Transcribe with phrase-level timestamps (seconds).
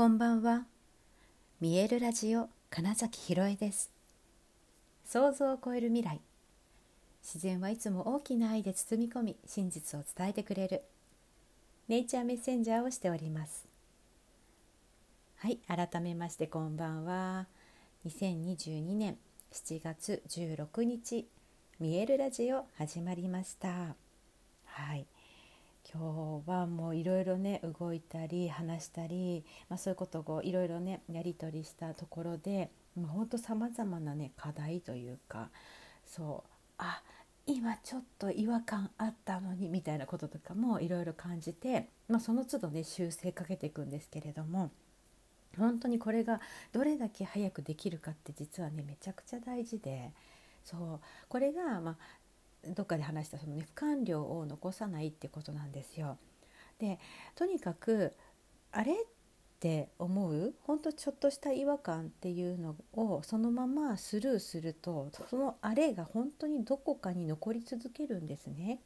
[0.00, 0.64] こんばんは。
[1.60, 3.90] 見えるラジオ金崎ひろえです。
[5.04, 6.22] 想像を超える未来。
[7.22, 10.84] 自然はいつも大きな愛で包み込み、真実を伝えてくれる。
[11.86, 13.66] ネイチャーメッセンジャーをしております。
[15.36, 17.46] はい、改めましてこんばんは。
[18.06, 19.18] 2022年
[19.52, 21.28] 7月16日、
[21.78, 23.96] 見えるラジオ始まりました。
[24.64, 25.04] はい。
[25.92, 35.48] 今日はもういろいろね動いたり話したり、まあ、そういうことをいろいろねやり取りしたところでほんとさまざまなね課題というか
[36.06, 37.02] そうあ
[37.46, 44.70] 今ちょっと違和感あったのにみたいなこととかもいろいろ感じて、まあ、その都度ね修正かけていくんですけれども
[45.58, 46.40] 本当にこれが
[46.72, 50.12] どれだけ早くできるかって実はねめちゃくちゃ大事で
[50.64, 51.96] そうこれが、まあ、
[52.68, 56.18] どっかで話したそのね不完了を残さないってことなんですよ。
[56.78, 56.98] で
[57.34, 58.14] とにかく
[58.72, 58.96] あれっ
[59.60, 68.80] て思うほんとちょっとした違和感っていうのをそのままスルーするとそのあれが本当にどこかに残り続けるんですね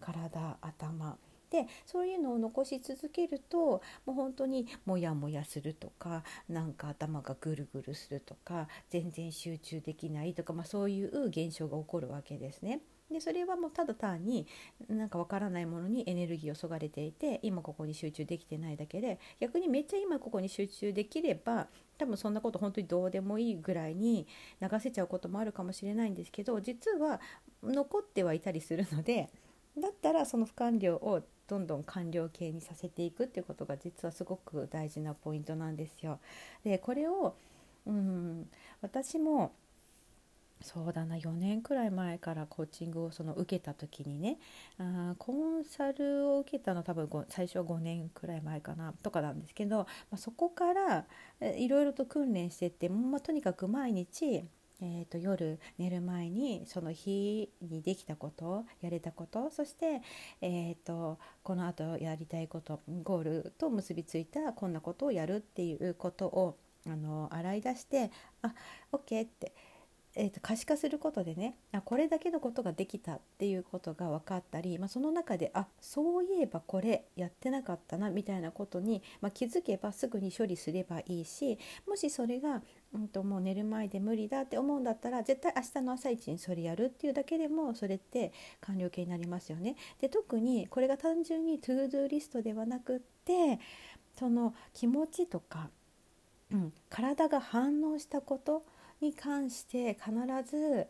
[0.00, 1.18] 体頭。
[1.50, 12.80] でそういうのを残し続けるともう本当にモヤモヤするとかなんか頭がぐるぐるするとか全然集中できないとか、まあ、そういう現象が起こるわけですね。
[13.10, 14.46] でそれはもうただ単に
[14.88, 21.68] なんかわからないものにエネルギーをそがれていて今ここに集中できてないだけで逆にめっちゃ今ここに集中できれば
[21.98, 24.26] 多分そんなこと本当にどうでもいいぐらいに
[24.60, 27.20] 流せちゃうこともあるかもしれないんですけど実は
[27.62, 29.30] 残ってはいたりするので
[29.78, 36.18] だったらその不完了をどんどん完了形にさせていくっていうことが実はすごく大事なポイントなんですよ。
[36.64, 37.36] でこれを
[37.86, 39.52] うん私も
[40.66, 44.38] そうだな4年くらい前からコーチングをその受けた時にね
[44.78, 51.04] あコンサルを受けたの多分最初は5年くらい前かなとかなんですけど、まあ、そこから
[51.40, 54.44] いろいろと訓練してって、まあ、とにかく毎日
[54.82, 60.02] えーと、夜寝る前にその日にできたことやれたことそして、
[60.42, 68.10] えーと、このあとやりたいことゴールと結びついたこんなことをやるっていうことをあの洗い出して
[68.42, 68.54] あ
[68.92, 69.52] OK って
[70.18, 82.62] えーと、可視化することでねあこれだけのことができたっていうことが分かったり、まあ、その中であそういえばこれやってなかったなみたいなことに、まあ、気づけばすぐに処理すればいいしもしそれが、
[82.94, 89.76] うんと、もう寝る前で無理だって思うんだったら絶対明日の朝一にそれやるっていうだけでもそれって完了形になりますよね。
[90.00, 93.60] で特にこれが単純に ToDo リストではなくって
[94.18, 95.68] その気持ちとか、
[96.50, 98.64] うん、体が反応したこと
[99.00, 100.10] に関して必
[100.48, 100.86] ず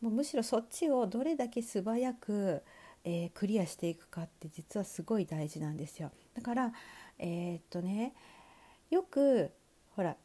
[0.00, 2.62] もうむしろそっちをどれだけ素早く、
[3.04, 6.12] えー、クリアしていくかって実はすごい大事なんですよ。
[6.34, 6.72] だから
[7.18, 8.14] えー、っとね
[8.90, 9.50] よく
[9.96, 10.16] ほら、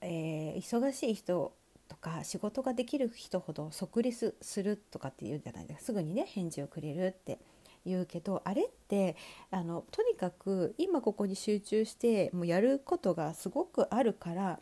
[0.00, 1.52] えー、忙しい人
[1.88, 7.38] とか仕事ができる人ほど即レスするとかって言うじゃないですかすぐにね返事をくれるって
[7.84, 9.16] 言うけどあれって
[9.50, 14.60] あのとにかく今ここに集中してもうやることがすごくあるから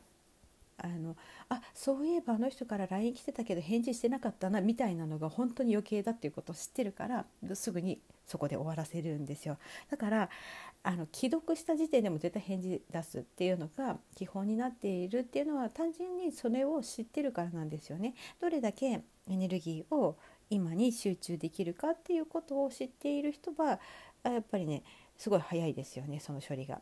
[0.79, 1.17] あの
[1.85, 9.59] そういえばあの人から LINE 来てたけど返事してなかったなみたいなのが本当に余計だっていうことを知ってるからすぐにそこで終わらせるんですよ
[9.91, 10.31] だから
[10.85, 18.15] あの既読した時点でも絶対返事出すっていうのが基本になっているっていうのは単純にそれを知ってるからなんですよね。
[18.41, 20.17] どれだけエネルギーを
[20.51, 23.81] 今に集中できるかっていうことを知っている人は
[24.23, 24.85] やっぱりね
[25.19, 26.81] すごい早いですよねその処理が。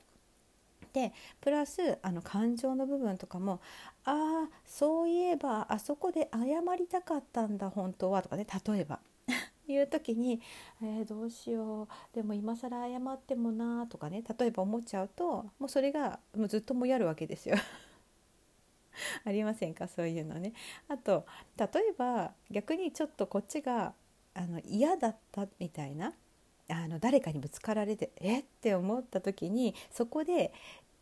[0.93, 3.61] でプラスあの感情の部分とかも
[4.05, 9.01] ああそういえばあそこで謝りたかったんだ本当はとかね例えば
[9.69, 10.41] いう時に、
[10.83, 17.57] えー、どうしようでも今更謝ってもなとかね例えば思っちゃうともうそれがもうずっともやるわけですよ。
[19.25, 19.87] ありませんか？
[19.87, 20.53] そういうのね。
[20.89, 21.25] あと
[21.57, 23.95] 例えば逆にちょっとこっちが
[24.35, 26.13] あの嫌だったみたいな
[26.71, 28.41] あの誰かにぶつかられてえ？
[28.41, 30.53] って思った時にそこで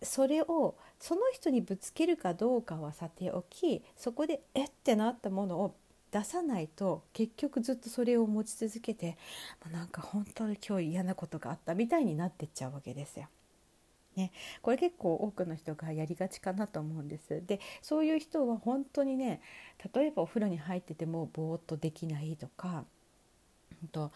[0.03, 4.65] それをその人にぶつけるかどうかはさておきそこでえ？
[4.65, 5.75] ってなったものを
[6.11, 9.19] 出さないと結局ずっとそれを持ち続けて
[9.71, 13.27] なんか本当に今日嫌なことがあったみたいになってっちゃうわけですよ。
[14.17, 14.33] ね、
[14.63, 17.41] これ結構多くの人がやりがちかなと思うんです。
[17.47, 19.41] でそういう人は本当にね
[19.95, 22.85] 例えばお風呂に入っててもぼーっとできないとか、
[23.81, 24.13] 本当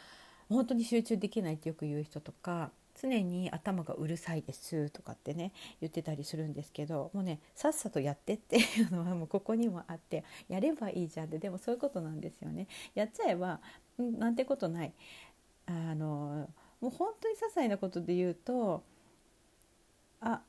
[0.53, 2.71] 本当に集中できないってよく言う人とか
[3.01, 12.69] 常に頭がうるさいですとかってね言ってたりするんですけどもうねさっさとやってっていうのは もうここにもあってやればいいじゃんってでもそういうことなんですよね。
[12.95, 13.61] やっちゃえば
[13.99, 14.93] なんてことない
[15.67, 16.49] あの
[16.81, 18.83] もう本当に些細なことで言うと
[20.21, 20.43] あ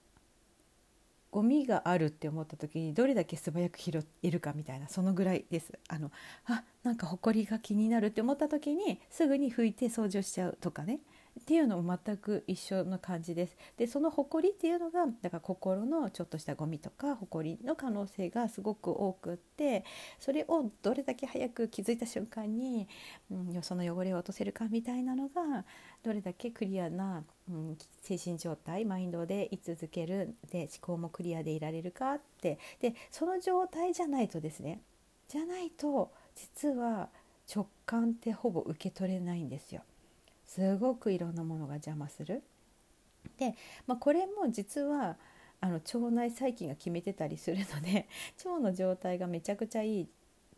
[1.33, 5.73] ゴミがあるって思った時にどれだけ素早く拾えるかみたいなそのぐらいです。
[5.89, 6.11] あの
[6.45, 10.99] あなんか埃が気になるって思った時にすぐに拭いて掃除をしちゃうとかね
[11.43, 13.57] っていうのも全く一緒の感じです。
[13.75, 19.83] でその誇りっていうのがだから心のちょっとしたゴミとか誇りの可能性がすごく多くって
[20.19, 22.87] それをどれだけ早く気づいた瞬間に、
[23.29, 25.65] うん、その汚れを落とせるかみたいなのが
[26.01, 34.79] どれだけクリアな、うん、精神状態マインドで居続けるで思考もクリアでいられるかってでその状態じゃないとですね
[35.27, 37.09] じゃないと実は
[37.53, 39.81] 直感ってほぼ受け取れないんですよ。
[40.53, 42.43] すごくいろんなものが邪魔する。
[43.37, 43.55] で、
[43.87, 45.17] まあ、これも実は
[45.59, 48.07] あの腸内細菌が決めてたりするので
[48.45, 50.07] 腸の状態がめちゃくちゃいい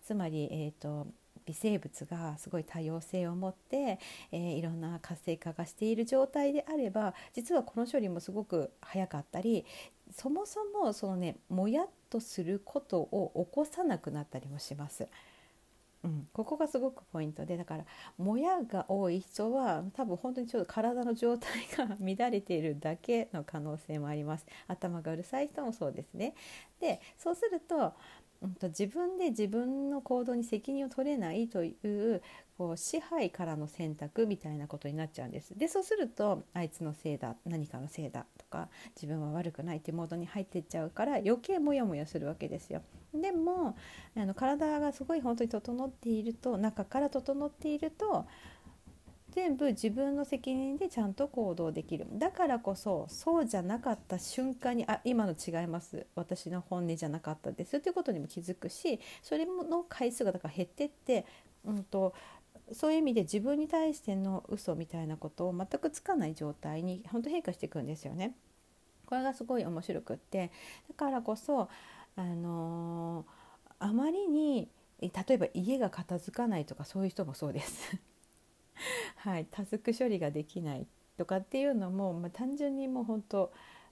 [0.04, 1.08] つまり、えーと、
[1.46, 4.00] 微生物がすごい多様性を持って、
[4.32, 9.66] えー、いろんな活性化がしている状態であれば実はこの処理もすごく早かったり
[10.12, 15.08] そもそもそのねもやっとすることを起こさなくなったりもします。
[16.06, 17.86] うん、ここがすごくポイントでだから
[18.18, 24.46] もやが多い人は多分本当にちょっと体の状態が乱れているだけの可能性もあります。
[24.68, 26.36] 頭がうるさい人もそうですね。
[26.80, 27.94] でそうするとうんと、
[28.64, 32.22] 自分で自分の行動に責任を取れないという
[32.58, 35.58] こう支配からの選択みたいなことになっちゃうんです。
[35.58, 42.82] でそうするとあいつのせいだ何かのせいだとか自分は悪くないっていうモードに入っていっちゃうから余計モヤモヤするわけですよ。
[43.14, 43.76] でも
[44.16, 48.26] あの体がすごい本当に整っていると中から整っていると
[49.36, 52.08] 全部自分の責任でちゃんと行動できる。
[52.14, 56.06] だからこそそうじゃなかった瞬間にあ今の違います。
[56.16, 57.76] 私の本音じゃなかったです。
[57.76, 61.26] っていうことにも気づくしそれの回数がだから減ってって、
[61.66, 62.14] うんと、
[62.72, 68.38] そういう意味で自分に対しての嘘みたいなことを全くつかない状態に本当変化していくんですよね。
[69.06, 70.50] これがすごい面白くって。
[70.88, 71.68] だからこそ
[72.16, 74.70] あのー、あまりに
[75.02, 77.98] 例えば家が片付かないとかそういう人もそうです。
[79.18, 80.88] はい、タスク処理ができない
[81.18, 83.52] とかっていうのも、まあ、単純にもう本当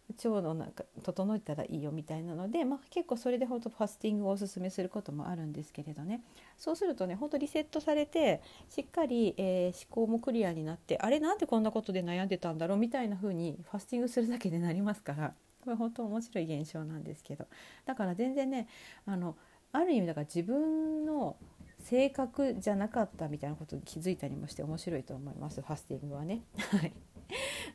[0.10, 6.22] 腸の中整えたらいいよみたいなので、まあ、結構それで本当ファスティングをおすすめすることもあるんですけれどね。
[6.58, 15.34] そうするとね本当リセットされてしっかり、えー、思考もクリアになってあれなんでこんなことで悩んでたんだろうみたいな風にファスティングするだけでなりますから
[15.64, 17.48] これ本当面白い現象なんですけど。
[17.86, 18.68] だから全然ね
[19.06, 19.38] あの
[19.72, 21.36] ある意味だから自分の
[21.84, 25.62] 性格じゃなかったみたいなことに気づいたりもして面白いと思います。
[25.62, 26.42] ファスティングはね。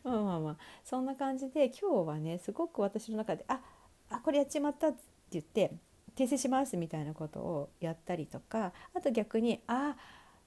[0.05, 0.57] まあまあまあ。
[0.85, 3.61] そんな感じで今日はねすごく私の中で「あ
[4.11, 4.99] あこれやっちまった」って
[5.33, 5.73] 言って
[6.17, 9.97] 訂正しますみたいなことをやったりとかあと逆に「あ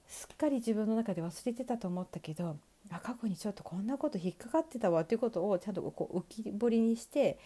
[0.06, 2.56] すっかり自分の中で忘れてたと思ったけど
[2.90, 7.38] あ過去にちょっとこんなこと引っかかってたわっていうことをちゃんとこう浮き彫りにして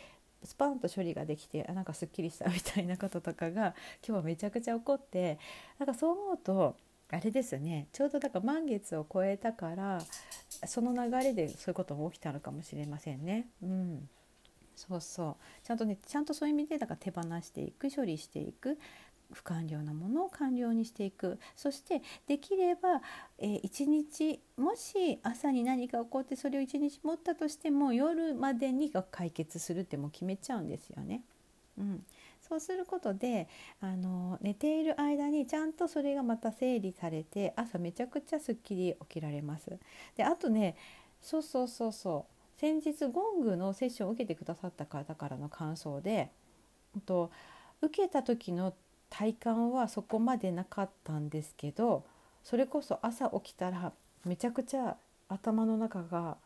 [0.43, 3.75] スパンと処理ができてあなんかすっきりしたみたいなこととかが
[4.07, 5.39] 今日はめちゃくちゃ起こって
[5.79, 6.77] なんかそう思うと
[7.09, 7.87] あれですね。
[7.93, 10.01] ちょうどだから満月を超えたから
[10.67, 13.49] その流れでそういうことも起きたのかもしれませんね。
[13.63, 14.09] うん。
[14.75, 15.37] そうそう。
[15.65, 18.79] ちゃんとねちゃんとそういう意味でだから手放していく処理していく。
[19.33, 23.03] 不完了なものを完了にしていくそしてできれば、
[23.39, 31.23] えー、1日もし朝に何か起こってそれを1日持ったとしても夜までにが解決するってもう決めちゃうんですよね。
[31.79, 32.05] うん、
[32.41, 33.49] そうすることで
[33.81, 39.79] あの寝ている間にちゃんとそれがまた整理されて朝めちゃくちゃすっきり起きられます。
[40.17, 40.77] であとね
[41.21, 46.31] そうそうそうそう先日ゴングのセッションを受けてくださった方からの感想で
[47.05, 47.31] と
[47.83, 48.75] 受けた時の
[49.11, 52.05] 体感はそこまでなかったんですけど
[52.43, 53.93] それこそ朝起きたら
[54.25, 54.97] めちゃくちゃ
[55.29, 56.37] 頭の中が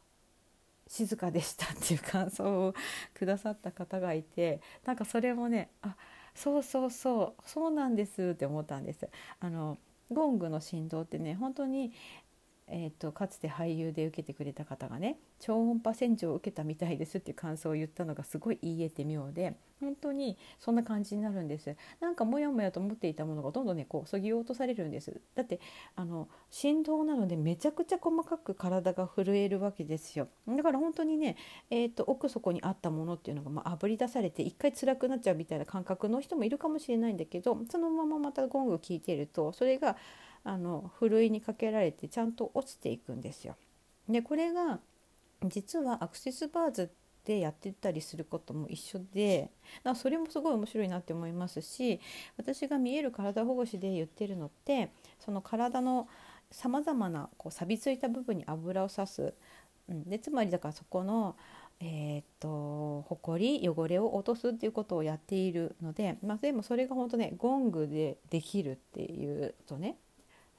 [0.86, 2.74] 静かでしたっていう感想を
[3.14, 5.94] くださった方がいてなんかそれもねあ
[6.34, 9.08] そうそうそうそうなんですって思ったんです。
[9.40, 9.78] あの
[10.10, 11.92] ゴングの振動ってね本当に
[12.70, 21.74] えーと、かつて俳優で受けてくれた方がね超音波洗浄を受けたみたいですっていう感想を言ったのがすごい言い得て妙で本当にそんな感じになるんです。
[22.00, 25.20] なんかモヤモヤと思っていたものがどんどんねこうそぎ落とされるんです。
[25.34, 25.58] だって
[25.96, 30.28] あの振動なのでめちゃくちゃ細かく体が震えるわけですよ。
[30.46, 31.36] だから本当にね、
[31.70, 39.96] えーと、奥底にあったものっていうのが、まあぶり出されて一回辛くなっちゃうみたいな感覚の人もいるかもしれないんだけどそのまままたゴング聞いてるとそれが
[40.44, 43.56] あのふるいにかけられてちゃんと落ちていくんですよ。
[44.08, 44.80] でこれが
[45.44, 46.90] 実はアクセスバーズ
[47.24, 49.50] でやってたりすることも一緒で
[49.82, 52.00] だそれもすごい面白いなって思いますし
[52.36, 56.08] 私が見える体保護士で言ってるのってその体の
[56.50, 59.34] さまざまなこう錆びついた部分に油をさす、
[59.88, 61.36] うん、でつまりだからそこの
[61.82, 69.96] えー、っと埃汚れを落とすっていうことをやっているので、まあ、でもそれが本当ねゴングでできるっていうとね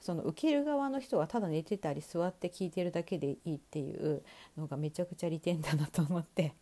[0.01, 4.24] その受ける側の人がただ寝てたり座って聞いてるだけでいいっていう
[4.58, 6.55] のがめちゃくちゃ利点だなと思って。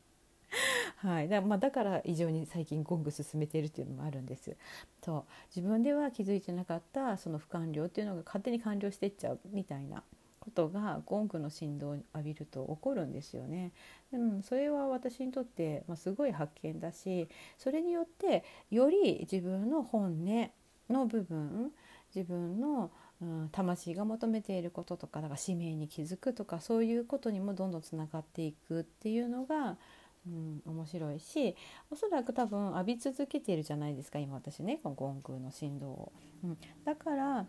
[0.97, 1.29] はい。
[1.29, 4.55] だ,、まあ、だから異常に最近ゴング進めてるっていうのもあるんです。
[5.01, 5.23] そう
[5.55, 10.03] 自分では気づいてなかったその不完了っていうのが勝手に完了してっちゃうみたいな
[10.41, 13.71] ことがゴングの振動を浴びると起こるんですよね。
[14.11, 20.51] でもそれは私にとって、ま、すごい発見だしそれによってより自分の本音
[20.89, 21.71] の部分
[22.13, 29.77] 自分の、うん、魂が求めていることとかだから使命に気づくとかそういうことにもどんどんつながっていくっていうのが、
[30.25, 31.55] うん、面白いし
[31.91, 36.11] おそらく多分浴び続けているじゃないですか今私ねこのゴングの振動を。
[36.43, 37.45] うん、だから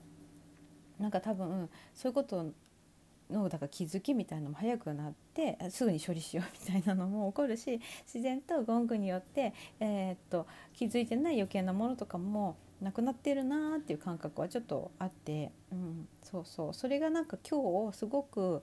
[0.98, 2.52] なんか多分そういうこと
[3.30, 18.62] のだから気づきみたいなのも早くなってすぐに処理しようみたいなのも起こるし自然とゴングによって、えー、っと気づいてない余計なものとかもなくなってるなーっていう感覚はちょっとあって、うん、そうそうそれがなんか今日すごく、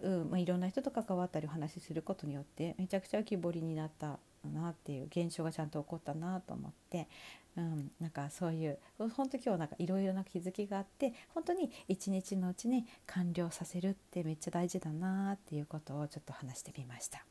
[0.00, 4.18] うんまあ、いろんな人と関わったりお話しすることによってめちゃくちゃ浮き彫りになった
[4.52, 7.08] なっていう現象がちゃんと起こったなと思って、
[7.56, 17.24] うん、なんかそういう本当今日なんかいろいろな気づきがあって本当に一日のうちに完了させるってめっちゃ大事だなっていうことをちょっと話してみました。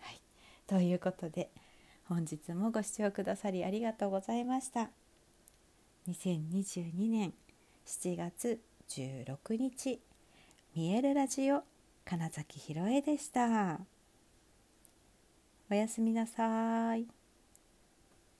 [0.00, 0.20] はい、
[0.66, 1.50] ということで
[2.04, 5.07] 本日もご視聴くださりありがとうございました。
[6.08, 7.34] 2022年
[7.84, 10.00] 7月16日
[10.74, 11.62] 見えるラジオ
[12.06, 13.78] 金崎ひろえでした。
[15.70, 17.17] おやすみなさい。